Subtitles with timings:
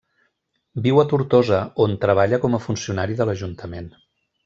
[0.87, 3.97] Viu a Tortosa, on treballa com a funcionari de l'ajuntament.